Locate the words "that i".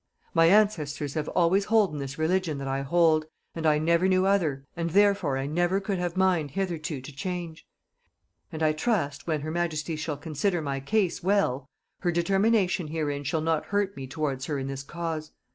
2.57-2.81